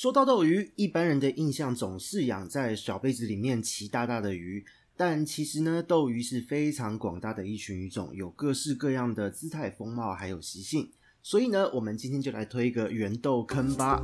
[0.00, 4.64] 说到斗鱼，一般人的印象总是养在小杯子里面骑大大的鱼，
[4.96, 10.90] 但其实呢，斗鱼是非常广大的一群鱼种，有各式各样的姿态、风貌还有习性。
[11.22, 14.02] 所以呢，我们今天就来推一个圆豆坑吧。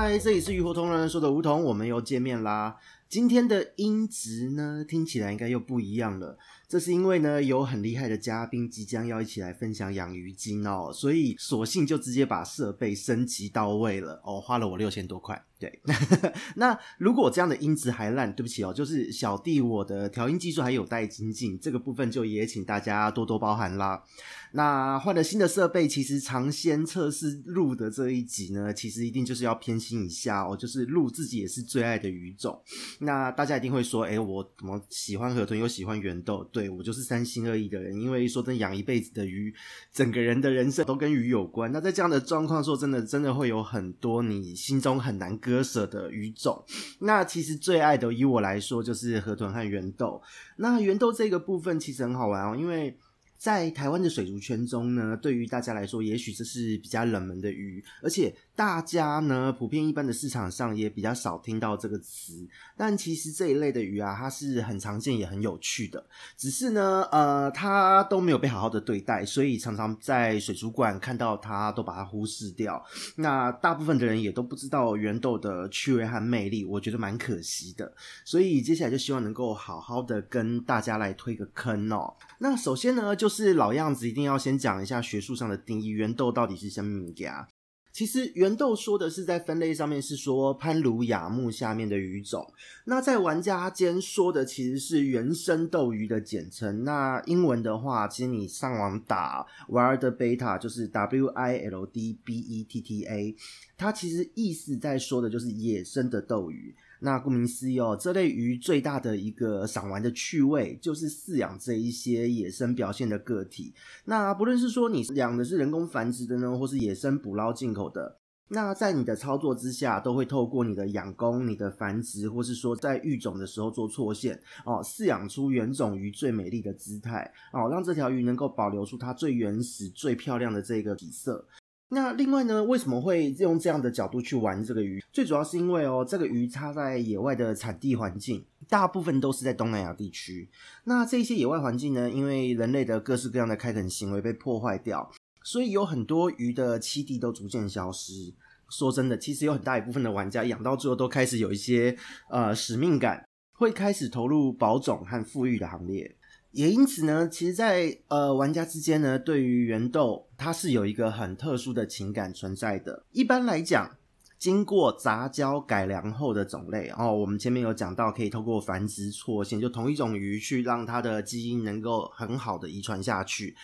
[0.00, 2.76] 嗨，这里是鱼活同人说的梧桐，我们又见面啦。
[3.08, 6.38] 今天的音质呢，听起来应该又不一样了。
[6.68, 15.42] 这是因为呢，有很厉害的嘉宾即将要一起来分享养鱼经哦，所以索性就直接把设备升级到位了哦，花了我六千多块。
[15.58, 15.80] 对，
[16.54, 24.04] 那如果这样的音质还烂，对不起哦，就是小弟我的调音技术还有待精进，这个部分就也请大家多多包涵啦。
[24.52, 32.62] 那换了新的设备，其实尝鲜测试录的这一集呢，其实一定就是要偏心一下哦，就是录自己也是最爱的鱼种。
[33.00, 36.44] 那大家一定会说，哎，我怎么喜欢河豚又喜欢圆豆？
[36.52, 39.54] 对，对我就是三心二意的人，因为说真养一辈子的鱼，
[39.92, 41.70] 整个人的人生都跟鱼有关。
[41.70, 46.64] 那在这样的状况说，真的真的会有很多你心中很难割舍的鱼种，
[46.98, 50.20] 那其实最爱的，以我来说就是河豚和圆豆。
[50.56, 52.96] 那圆豆这个部分其实很好玩哦，因为。
[53.38, 62.46] 在台湾的水族圈中呢，对于大家来说，也许这是比较冷门的鱼，而且大家呢，普遍一般的市场上也比较少听到这个词。
[62.76, 66.04] 但其实这一类的鱼啊，它是很常见也很有趣的，
[66.36, 72.84] 只是呢，呃，它都没有被好好的对待，所以常常在水族馆看到它，都把它忽视掉。
[73.16, 77.92] 那大部分的人也都不知道圆斗的趣味和魅力，我觉得蛮可惜的。
[78.24, 82.12] 所以接下来就希望能够好好的跟大家来推个坑哦。
[82.38, 87.46] 那首先呢，就就是老样子，一定要先讲一下学术上的定义，圆豆到底是什么名家？
[87.92, 92.50] 其实圆豆说的是在分类上面是说攀鲈亚目下面的鱼种，
[92.86, 96.84] 那在玩家间说的其实是原生斗鱼的简称。
[96.84, 103.36] 那英文的话，其实你上网打 Wild beta，就是 W I L D B E T T A，
[103.76, 106.74] 它其实意思在说的就是野生的斗鱼。
[107.00, 113.72] 那顾名思义哦，这类鱼最大的一个赏玩的趣味，就是饲养这一些野生表现的个体。
[114.04, 131.46] 那不论是说你养的是人工繁殖的呢，或是野生捕捞进口的，那在你的操作之下，都会透过你的养工、你的繁殖，或是说在育种的时候做错线哦，饲养出原种鱼最美丽的姿态哦，让这条鱼能够保留出它最原始、最漂亮的这个底色。
[131.90, 135.02] 那另外呢，为什么会用这样的角度去玩这个鱼？
[135.10, 140.50] 最主要是因为哦，这个鱼它在野外的产地环境，大部分都是在东南亚地区。
[140.84, 145.10] 那这些野外环境呢，因为人类的各式各样的开垦行为被破坏掉，
[145.42, 148.34] 所以有很多鱼的栖地都逐渐消失。
[148.68, 151.96] 说真的，其实有很大一部分的玩家养到最后都开始有一些
[152.28, 156.17] 呃使命感，会开始投入保种和复育的行列。
[156.58, 163.04] 也因此呢，其实在，呃玩家之间呢，对于圆豆，它是有一个很特殊的情感存在的。
[163.12, 163.96] 一般来讲，
[164.40, 173.54] 经过杂交改良后的种类，哦，我们前面有讲到，可以透过繁殖错线，就同一种鱼去让它的基因能够很好的遗传下去。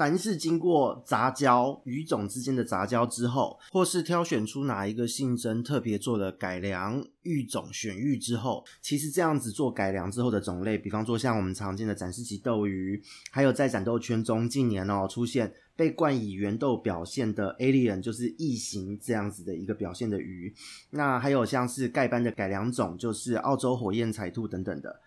[0.00, 12.98] 凡是经过杂交鱼种之间的杂交之后，或是挑选出哪一个性征特别做了改良育种选育之后，其实这样子做改良之后的种类，比方说像我们常见的展示级斗鱼，
[13.30, 20.50] 还有在展斗圈中近年哦出现被冠以圆斗表现的 alien，就是异形这样子的一个表现的鱼，
[20.92, 24.98] 那还有像是盖斑的改良种，就是澳洲火焰彩兔等等的。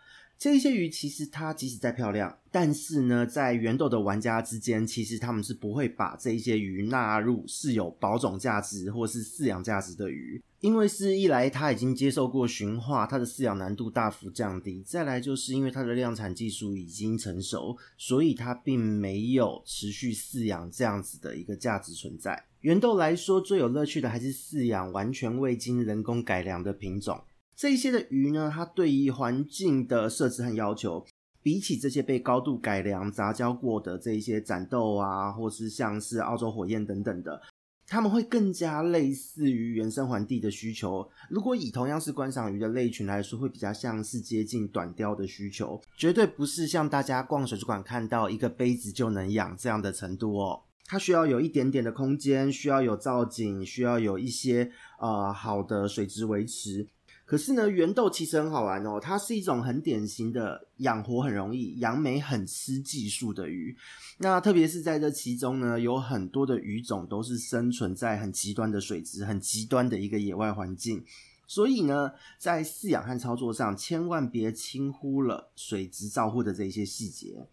[0.44, 22.44] 这些鱼其实它即使再漂亮，但是呢，在圆斗的玩家之间，其实他们是不会把这些鱼纳入是有保种价值或是饲养价值的鱼，因为是一来它已经接受过驯化，它的饲养难度大幅降低；再来就是因为它的量产技术已经成熟，所以它并没有持续饲养这样子的一个价值存在。
[22.60, 27.24] 圆斗来说，最有乐趣的还是饲养完全未经人工改良的品种。
[27.56, 31.06] 这些的鱼呢，它对于环境的设置和要求，
[31.42, 37.42] 比起这些被高度改良、杂交过的这一些展斗啊，或是像是澳洲火焰等等的，
[37.86, 41.08] 它们会更加类似于原生环地的需求。
[41.30, 50.62] 如果以同样是观赏鱼的类群来说，会比较像是接近短鯛的需求，绝对不是像大家逛水族馆看到一个杯子就能养这样的程度哦。
[50.86, 56.88] 它需要有一点点的空间，需要有造景，需要有一些呃好的水质维持。
[57.34, 63.76] 可是呢，圆豆其实很好玩哦，它是一种很典型的养活很容易、养美很吃技术的鱼。
[64.20, 71.04] 那特别是在这其中呢，有很多的鱼种都是生存在很极端的水质、很极端的一个野外环境。
[71.48, 77.48] 所以呢，在饲养和操作上，千万别轻忽了水质照护的这些细节。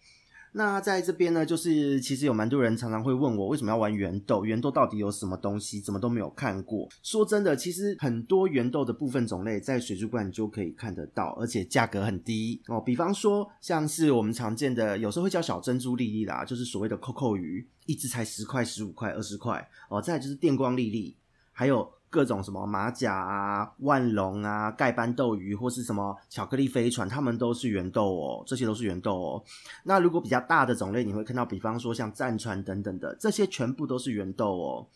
[0.53, 4.45] 那在这边呢，就是其实有蛮多人常常会问我，为什么要玩圆豆？
[4.45, 5.81] 圆豆到底有什么东西？
[5.81, 6.89] 怎么都没有看过。
[7.03, 12.81] 说真的，其实很多圆豆的部分种类在水族馆就可以看得到，而且价格很低哦。
[12.81, 20.03] 比方说，像是我们常见的，有时候会叫小珍珠粒粒啦，就是所谓的扣扣鱼，一只才十块、十五块、二十块哦。
[20.03, 21.17] 再来就是电光粒粒，
[21.53, 21.91] 还有。
[22.11, 29.45] 各种什么马甲啊、万隆啊、盖斑斗鱼，或是什么巧克力飞船，他们都是圆豆哦，这些都是圆豆哦。
[29.85, 34.87] 那如果比较大的种类，你会看到，比方说像战船等等的，这些全部都是圆豆哦。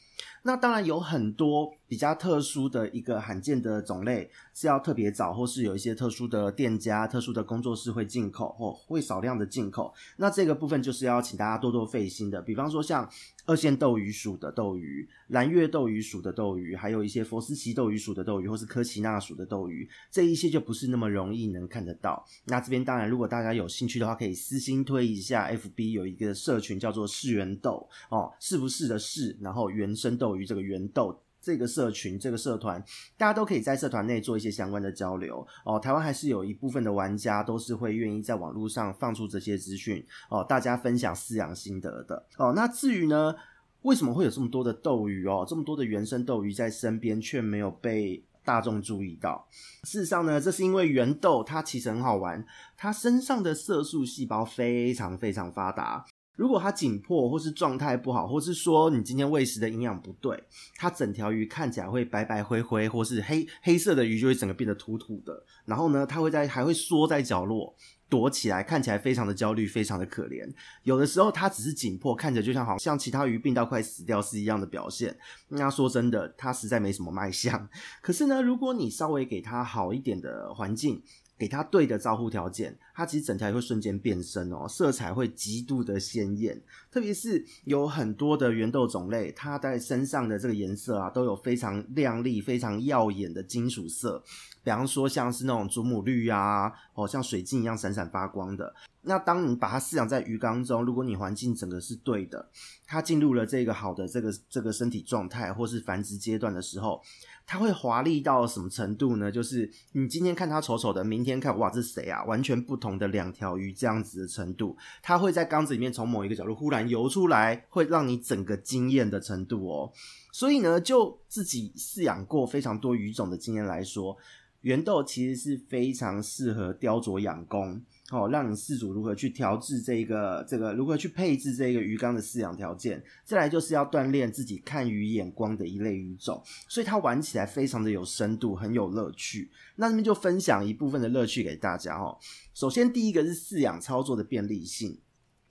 [0.42, 9.92] 那当然有很多比较特殊的一个罕见的种类是要特别找，或是有一些特殊的店家、特殊的工作室会进口或会少量的进口。
[10.16, 12.42] 那这个部分就是要请大家多多费心的。
[12.42, 13.08] 比方说像
[13.46, 22.24] 二线斗鱼属的斗鱼、蓝月斗鱼属的斗鱼，还有一些佛斯奇斗鱼属的斗鱼，或是科奇纳属的斗鱼，这一些就不是那么容易能看得到。
[22.46, 30.34] 那这边当然，如果大家有兴趣的话，可以私心推一下，FB 有一个社群叫做“是圆豆”哦，是不是的“是”，然后原生斗。
[30.34, 32.82] 于这个圆豆这个社群这个社团，
[33.16, 35.78] 大家都可以在社团内做一些相关的交流哦。
[35.78, 42.52] 台湾还是有一部分的玩家都是会愿意在网络上放出这些资讯哦，大家分享饲养心得的哦。
[42.56, 43.34] 那至于呢，
[43.82, 49.46] 为什么会有这么多的斗鱼哦，这么多的原生斗鱼在身边却没有被大众注意到？
[49.84, 52.44] 事实上呢，这是因为圆豆它其实很好玩，
[52.76, 56.06] 它身上的色素细胞非常非常发达。
[56.36, 60.42] 如果它紧迫，或是状态不好，或是说你今天喂食的营养不对，
[60.76, 65.44] 它整条鱼看起来会白白灰灰，或是黑黑色的鱼就会整个变得土土的。
[65.64, 67.74] 然后呢，它会在还会缩在角落
[68.08, 70.48] 躲起来，看起来非常的焦虑，非常的可怜。
[70.82, 75.16] 有的时候它只是紧迫，看着就像好像其他鱼病到快死掉是一样的表现。
[75.48, 77.68] 那说真的，它实在没什么卖相。
[78.02, 81.02] 可是呢，如果你稍微给它好一点的环境，
[81.36, 86.60] 给它对的照护条件，它其实整条也会瞬间变身哦，色彩会极度的鲜艳。
[86.90, 94.22] 特别是有很多的圆豆种类，它在身上的这个颜色啊，都有非常亮丽、非常耀眼的金属色。
[94.62, 98.74] 比方说，像是那种祖母绿啊，哦，像水晶一样闪闪发光的。
[99.02, 102.48] 那当你把它饲养在鱼缸中，如果你环境整个是对的，
[102.86, 107.02] 它进入了这个好的这个这个身体状态或是繁殖阶段的时候。
[107.46, 109.30] 它会华丽到什么程度呢？
[109.30, 112.24] 就是你今天看它丑丑的，明天看哇，这是谁啊？
[112.24, 119.92] 完全不同的两条鱼这样子的程度，它会在缸子里面从某一个角度忽然游出来，会让你整个惊艳的程度哦。
[120.32, 124.16] 所以呢，就自己饲养过非常多鱼种的经验来说，
[124.62, 127.82] 圆豆其实是非常适合雕琢养功。
[128.14, 139.50] 哦，让你饲主如何去调制这个这个，如何去配置这个鱼缸的饲养条件，再来就是要锻炼自己看鱼眼光的一类鱼种，所以它玩起来非常的有深度，很有乐趣。
[139.76, 142.16] 那这边就分享一部分的乐趣给大家哦。
[142.54, 144.98] 首先第一个是饲养操作的便利性。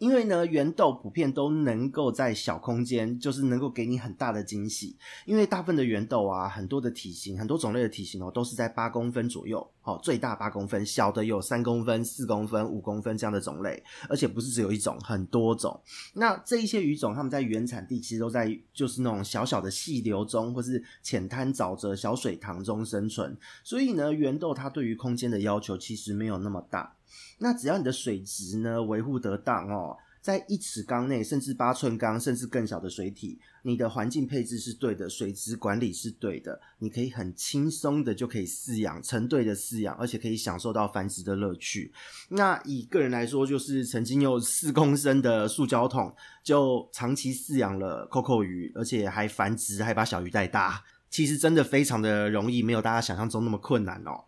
[0.03, 4.97] 因为呢，圆豆普遍都能够在小空间，就是能够给你很大的惊喜。
[5.25, 15.79] 因为大部分的圆豆啊，很多的体型，很多种类的体型哦，都是在八公分左右，哦，最大八公分，小的有三公分、四公分、五公分这样的种类，而且不是只有一种，很多种。
[16.15, 23.37] 那这一些鱼种，它们在原产地其实都在就是那种小小的细流中，或是浅滩、沼泽、小水塘中生存。
[23.63, 26.93] 所以呢，圆豆它对于空间的要求其实没有那么大。
[27.39, 41.91] 那只要你的水质呢维护得当哦，在一尺缸内，甚至八寸缸，甚至更小的水体，你的环境配置是对的，水质管理是对的，你可以很轻松的就可以饲养，成对的饲养，而且可以享受到繁殖的乐趣。
[42.29, 54.23] 那以个人来说，就是曾经有四公升的塑胶桶，就长期饲养了扣扣鱼，而且还繁殖，还把小鱼带大，其实真的非常的容易，没有大家想象中那么困难哦。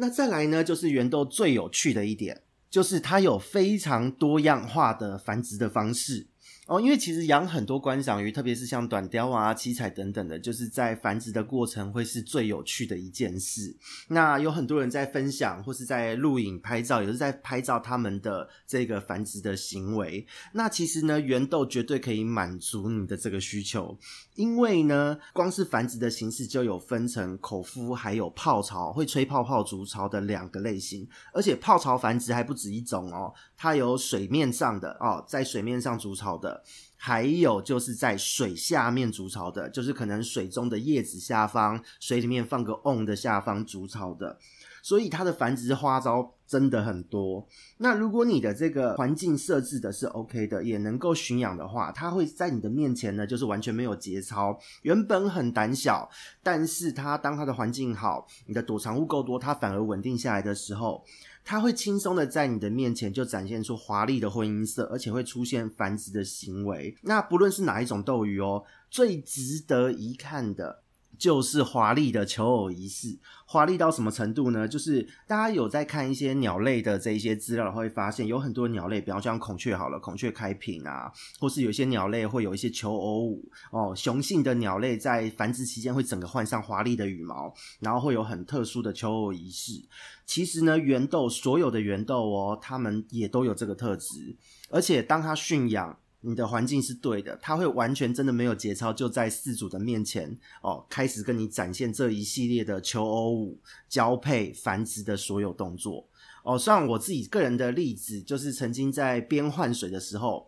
[0.00, 2.40] 那再来呢，就是圆豆最有趣的一点，
[2.70, 6.26] 就是它有非常多样化的繁殖的方式。
[6.70, 13.76] 哦，因为其实养很多观赏鱼，特别是像短鲷啊、七彩等等的，就是在繁殖的过程会是最有趣的一件事。
[14.06, 20.24] 那有很多人在分享或是在录影拍照，也是在拍照他们的这个繁殖的行为。
[20.52, 23.98] 那其实呢，圆豆绝对可以满足你的这个需求，
[24.36, 36.59] 因为呢，光是繁殖的形式就有分成口孵还有泡巢，会吹泡泡筑巢的两个类型，而且泡巢繁殖还不止一种哦，它有水面上的哦，在水面上筑巢的。
[36.96, 44.38] 还有就是在水下面筑巢的，就是可能水中的叶子下方，水里面放个瓮的下方筑巢的。
[44.82, 47.46] 所以它的繁殖花招真的很多。
[47.76, 54.58] 那如果你的这个环境设置的是 OK 的，也能够驯养的话，它会在你的面前呢，就是完全没有节操。
[54.80, 56.08] 原本很胆小，
[56.42, 61.04] 但是它当它的环境好，你的躲藏物够多，它反而稳定下来的时候，
[61.44, 66.96] 它会轻松的在你的面前就展现出华丽的婚姻色，而且会出现繁殖的行为。
[67.02, 70.82] 那不论是哪一种斗鱼哦，最值得一看的。
[71.18, 74.66] 就是华丽的求偶仪式，华丽到什么程度呢？
[74.66, 83.94] 就是大家有在看一些鸟类的这一些资料，会发现有很多鸟类，比方像孔雀好了，孔雀开屏啊，或是有一些鸟类会有一些求偶舞哦。
[83.94, 89.82] 雄性的鸟类在繁殖期间会整个换上华丽的羽毛，然后会有很特殊的求偶仪式。
[90.24, 94.36] 其实呢，圆豆所有的圆豆哦，它们也都有这个特质，
[94.70, 95.98] 而且当它驯养。
[96.22, 103.58] 你的环境是对的，他会完全真的没有节操，就在饲主的面前哦，开始跟你展现这一系列的求偶舞、
[103.88, 106.06] 交配、繁殖的所有动作
[106.42, 106.58] 哦。
[106.58, 110.46] 像我自己个人的例子，就是曾经在边换水的时候，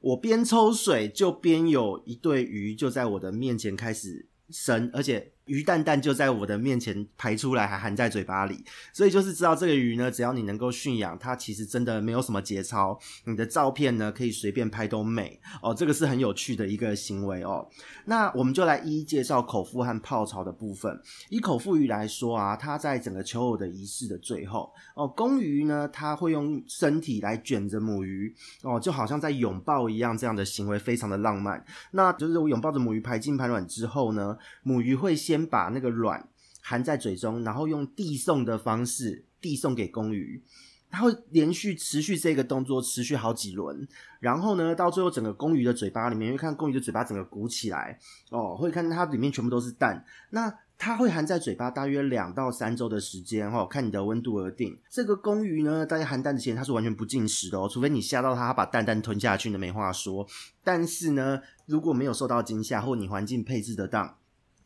[0.00, 5.32] 我边抽水就边有一对鱼就在我的面前开始生，而且。
[5.50, 12.96] 鱼蛋蛋就在我的面前排出来，还含在嘴巴里，所以就是知道这个鱼呢，只要你能够驯养它，其实真的没有什么节操。
[13.24, 17.68] 你的照片呢，可以随便拍都美哦，这个是很有趣的一个行为哦。
[18.04, 20.96] 那我们就来一一介绍口腹和泡槽的部分。
[21.30, 31.64] 以口腹鱼来说啊，它在整个求偶的仪式的最后哦，公鱼呢，它会用身体来卷着母鱼哦，就好像在拥抱一样，这样的行为非常的浪漫。
[31.90, 35.39] 那就是我拥抱着母鱼排精排卵之后呢，母鱼会先。
[35.46, 36.28] 把那个卵
[36.62, 40.42] 含在嘴中，然后用递送的方式递送给公鱼，
[40.90, 43.86] 它会连续持续这个动作持续好几轮，
[44.18, 47.98] 然后呢，到最后整个公鱼的嘴巴里面，会看公鱼的嘴巴整个鼓起来
[48.30, 50.04] 哦，会看它里面全部都是蛋。
[50.30, 54.78] 那它会含在嘴巴大约两到三周的时间哦，看你的温度而定。
[54.88, 60.26] 这个公鱼呢，大家含蛋之前它是完全不进食的哦，除非你吓到它，它把蛋蛋吞下去，那没话说。
[60.64, 64.16] 但是呢，如果没有受到惊吓，或你环境配置得当。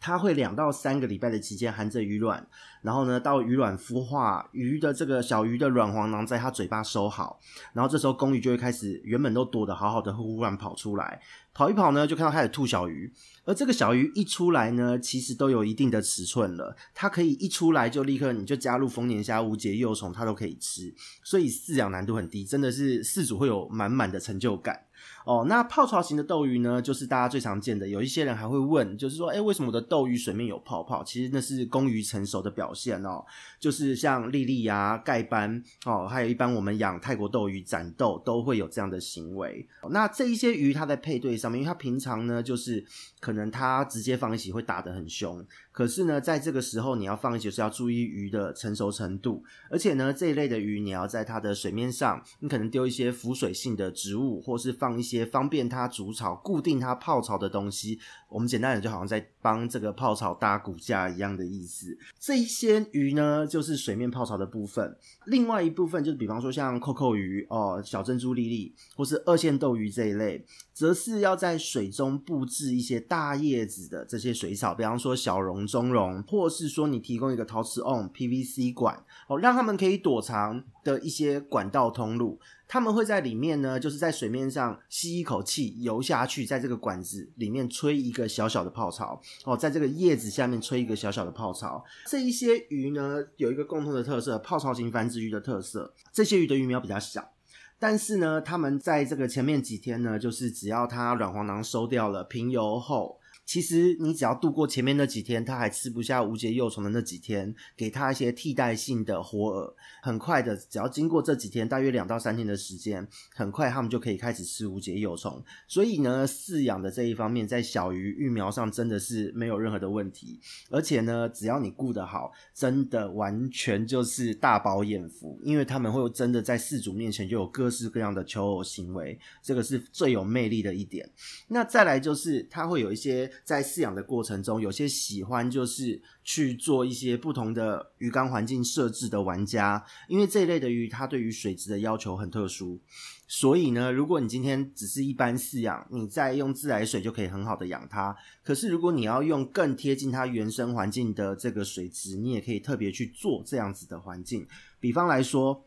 [0.05, 2.47] 它会两到三个礼拜的期间含着鱼卵，
[2.83, 7.41] 然后呢，到鱼卵孵化，鱼的这个小鱼的卵黄囊在它嘴巴收好，
[7.73, 11.23] 然后这时候公鱼就会开始原本都躲得好好的，忽然跑出来，
[11.55, 13.11] 跑一跑呢，就看到开始吐小鱼，
[13.47, 24.83] 而这个小鱼一出来呢，其实都有一定的尺寸了，它可以一出来就立刻你就加入丰年虾、无节幼虫，它都可以吃，所以饲养难度很低，真的是饲主会有满满的成就感。
[25.25, 27.89] 哦，那泡巢型的斗鱼呢，就是大家最常见的。
[27.89, 31.03] 有一些人还会问，就是说，诶，为什么我的斗鱼水面有泡泡？
[31.03, 33.25] 其实那是公鱼成熟的表现哦。
[33.59, 39.67] 就是像莉莉啊、盖斑哦，还有一般我们养泰国斗鱼、斩斗都会有这样的行为。
[39.91, 42.85] 那这一些鱼，它在配对上面，因为它平常呢，就是
[43.19, 45.43] 可能它直接放一起会打得很凶。
[45.75, 55.25] 可是呢，在这个时候你要放一起是要注意鱼的成熟程度，而且呢，这一类的鱼你要在它的水面上，你可能丢一些浮水性的植物，或是放一些。
[55.35, 61.99] 方便它筑巢、固定它泡巢的东西，我们简单点就好像在帮这个泡巢搭骨架一样的意思。
[62.21, 64.87] 这一些鱼呢，就是水面泡巢的部分；
[65.27, 82.39] 另外一部分就是，比方说像扣扣鱼哦、小珍珠粒粒，或是二线斗鱼这一类，则是要在水中布置一些大叶子的这些水草，比方说小中蓉，或是说你提供一个陶瓷瓮、PVC 管哦，让他们可以躲藏的一些管道通路。
[82.67, 91.85] 他们会在里面呢，就是在水面上吸一口气游下去，在这个管子里面吹一个小小的泡巢哦，在这个叶子下面吹一个小小的泡巢。
[92.07, 95.93] 这一些鱼呢，有一个共同的特色，泡巢型繁殖鱼的特色。
[96.13, 97.33] 这些鱼的鱼苗比较小，
[97.79, 103.21] 但是呢，它们在这个前面几天呢，就是只要它卵黄囊收掉了，平游后。
[103.45, 115.45] 其实你只要度过前面那几天，它还吃不下无节幼虫的那几天，给它一些替代性的活饵，很快的，只要经过这几天，大约两到三天的时间，很快它们就可以开始吃无节幼虫。
[115.69, 120.41] 所以呢，饲养的这一方面，在小鱼育苗上真的是没有任何的问题。
[120.71, 131.09] 而且呢，只要你顾得好，真的完全就是大饱眼福，因为他们会真的在饲主面前就有各式各样的求偶行为，这个是最有魅力的一点。
[131.49, 133.31] 那再来就是它会有一些。
[133.43, 142.79] 在饲养的过程中，有些喜欢就是去做一些不同的鱼缸环境设置的玩家，因为这一类的鱼它对于水质的要求很特殊，
[143.27, 148.17] 所以呢，如果你今天只是一般饲养，你再用自来水就可以很好的养它。
[148.43, 154.47] 可是如果你要用更贴近它原生环境的这个水质，你也可以特别去做这样子的环境。
[154.79, 155.65] 比方来说。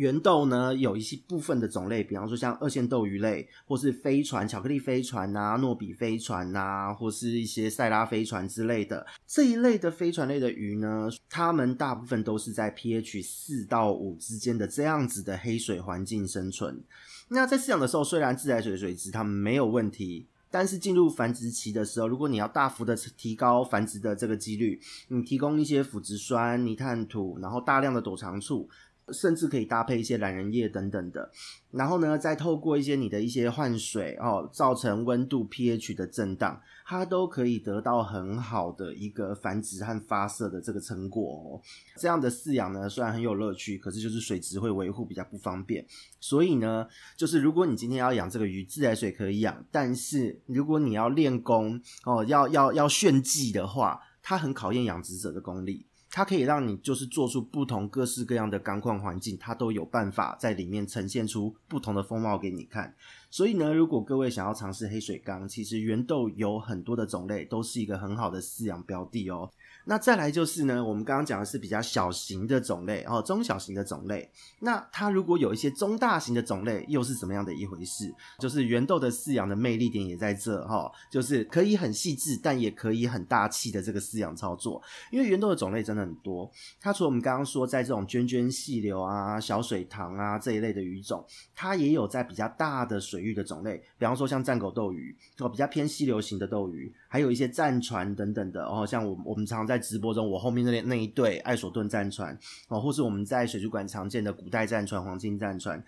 [0.00, 16.82] 原豆呢，有一些部分的种类，比方说像二线豆鱼类，或是飞船、巧克力飞船啊、诺比飞船啊，或是一些塞拉飞船之类的这一类的飞船类的鱼呢，它们大部分都是在 pH 四到五之间的这样子的黑水环境生存。
[17.28, 20.28] 那在饲养的时候，虽然自来水水质它们没有问题。
[20.52, 28.68] 但是进入繁殖期的时候，如果你要大幅的提高繁殖的这个几率，你提供一些腐殖酸、泥炭土，然后大量的躲藏处。
[29.12, 31.30] 甚至可以搭配一些懒人液等等的，
[31.70, 41.60] 然后呢，再透过一些你的一些换水哦，造成温度 pH 的震荡，它都可以得到很好的一个繁殖和发色的这个成果哦。
[41.96, 45.84] 这样的饲养呢，虽然很有乐趣，可是就是水质会维护比较不方便。
[46.18, 46.86] 所以呢，
[47.16, 55.86] 就是如果你今天要养这个鱼，自来水可以养，但是如果你要练功哦，要要要炫技的话，它很考验养殖者的功力。
[56.10, 62.94] 它可以让你就是做出不同各式各样的缸况环境，它都有办法在里面呈现出不同的风貌给你看。
[63.30, 69.48] 所以呢，如果各位想要尝试黑水缸，其实原豆有很多的种类，都是一个很好的饲养标的哦。
[69.84, 74.30] 那再来就是呢，我们刚刚讲的是比较小型的种类哦，中小型的种类。
[74.60, 78.14] 那它如果有一些中大型的种类，又是怎么样的一回事？
[78.38, 84.82] 就是原豆的饲养的魅力点也在这哈、哦，就是可以很细致，但也可以很大气的这个饲养操作。
[85.10, 102.38] 因为原豆的种类真的很多，它除了我们刚刚说在这种涓涓细流啊、小水塘啊这一类的鱼种，它也有在比较大的水域的种类，比方说像战狗斗鱼哦，比较偏溪流型的斗鱼，还有一些战船等等的哦，像我我们常常在直播中，我后面那那一对艾索顿战船
[102.68, 105.82] 哦，或是我们在水族馆常见的古代战船、黄金战船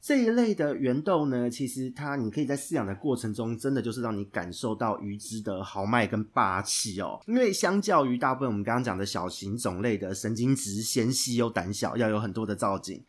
[0.00, 7.20] 这一类的圆豆呢，其实它你可以在饲养的过程中，真的就是让你感受到鱼只的豪迈跟霸气哦。
[7.28, 13.00] 因为相较于大部分我们刚刚讲的小型种类的神经质纤细又胆小，要有很多的造景，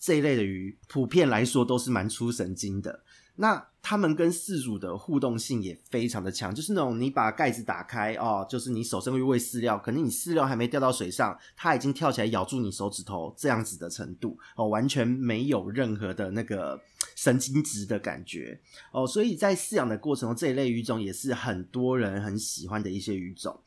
[0.00, 3.00] 这一类的鱼普遍来说都是蛮出神经的。
[3.36, 16.80] 那他们跟饲主的互动性也非常的强，就是那种你把盖子打开哦，就是你手伸入去喂饲料，可能你饲料还没掉到水上，它已经跳起来咬住你手指头这样子的程度哦，完全没有任何的那个
[17.16, 18.60] 神经质的感觉
[18.92, 23.58] 哦，所以在饲养的过程中，这一类鱼种也是很多人很喜欢的一些鱼种。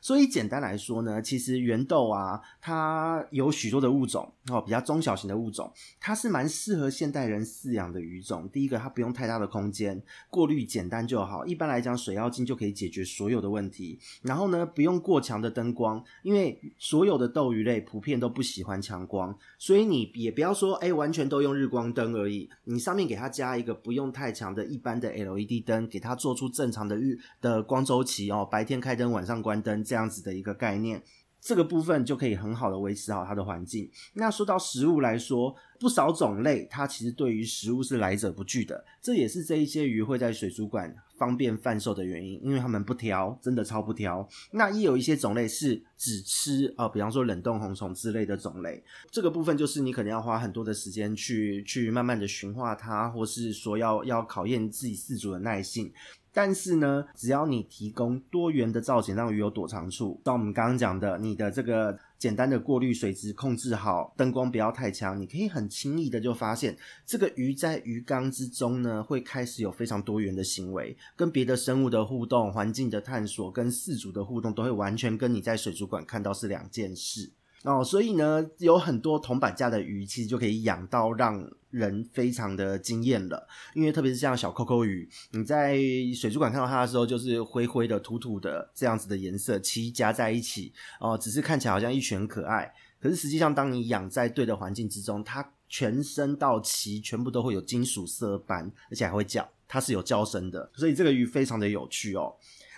[0.00, 8.48] 所以简单来说呢，其实圆豆啊，它有许多的物种哦，比较中小型的物种，它是蛮适合现代人饲养的鱼种。
[8.50, 11.44] 第一个，它不用太大的空间，过滤简单就好。
[11.44, 13.98] 一般来讲，水妖精就可以解决所有的问题。
[14.22, 22.48] 然后呢，不用过强的灯光，因为所有的斗鱼类普遍都不喜欢强光，所以你也不要说哎，完全都用日光灯而已。
[22.64, 29.82] 你上面给它加一个不用太强的一般的 LED 灯，给它做出正常的日的光周期哦，白天开灯，晚上关灯。
[29.88, 31.02] 这样子的一个概念，
[31.40, 33.90] 这个部分就可以很好的维持好它的环境。
[34.12, 44.28] 那说到食物来说，不少种类它其实对于食物是来者不拒的，这也是这一些鱼会在水族馆方便贩售的原因，因为它们不挑，真的超不挑。
[44.50, 55.92] 那也有一些种类是只吃啊、呃，比方说冷冻红虫之类的种类，这个部分就是你可能要花很多的时间去去慢慢的驯化它，或是说要要考验自己饲主的耐性。
[56.38, 77.32] 但是呢，只要你提供多元的造型，让鱼有躲藏处，像我们刚刚讲的，你的这个简单的过滤水质控制好，灯光不要太强，你可以很轻易的就发现，这个鱼在鱼缸之中呢，会开始有非常多元的行为，跟别的生物的互动、环境的探索、跟饲主的互动，都会完全跟你在水族馆看到是两件事。
[77.64, 83.46] 哦，所以呢，有很多铜板价的鱼，其实就可以养到让人非常的惊艳了。
[83.74, 85.76] 因为特别是像小扣扣鱼，你在
[86.14, 92.72] 水族馆看到它的时候，就是灰灰的、土土的这样子的颜色，鳍夹在一起哦，只是看起来好像一群可爱。
[93.00, 100.70] 可是实际上，当你养在对的环境之中，它全身到鳍全部都会有金属色斑，而且还会叫，它是有叫声的。
[100.74, 102.34] 所以这个鱼非常的有趣哦。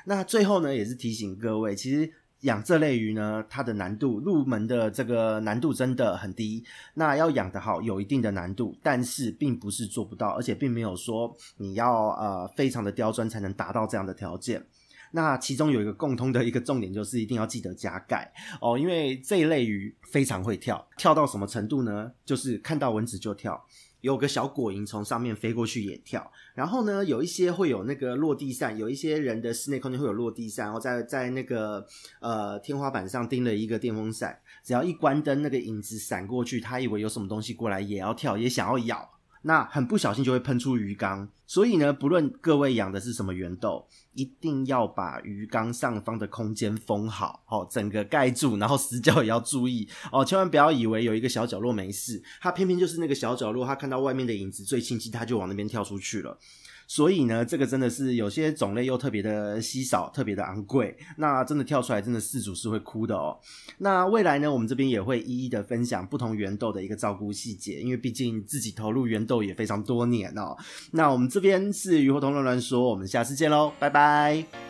[0.06, 2.12] 那最后呢，也是提醒各位，其实。
[2.40, 6.64] 养这类鱼呢，它的难度，入门的这个难度真的很低。
[6.94, 14.64] 那要养得好，有一定的难度，但是并不是做不到，而且并没有说你要呃非常的刁钻才能达到这样的条件。
[15.12, 22.12] 那其中有一个共通的一个重点，就是一定要记得加钙哦，因为这一类鱼非常会跳，跳到什么程度呢？
[22.24, 23.60] 就是看到蚊子就跳。
[24.00, 31.86] 有个小果蝇从上面飞过去也跳，然后呢，有一些会有那个落地扇，有一些人的室内空间会有落地扇，然后在在那个
[32.20, 39.19] 呃天花板上钉了一个电风扇，只要一关灯，那个影子闪过去，他以为有什么东西过来，也要跳，也想要咬。
[39.42, 41.28] 那很不小心就会喷出鱼缸。
[41.46, 56.38] 所以呢，不论各位养的是什么圆豆，一定要把鱼缸上方的空间封好，哦，整个盖住，然后死角也要注意哦，千万不要以为有一个小角落没事，它偏偏就是那个小角落，它看到外面的影子最清晰，它就往那边跳出去了。
[56.90, 60.96] 所以呢，这个真的是有些种类又特别的稀少，特别的昂贵。
[61.18, 63.38] 那真的跳出来，真的饲主是会哭的哦。
[63.78, 70.56] 那未来呢，我们这边也会一一的分享不同圆豆的一个照顾细节，因为毕竟自己投入圆豆也非常多年哦。
[70.90, 74.69] 那我们这边是鱼活通乱乱说，我们下次见喽，拜拜。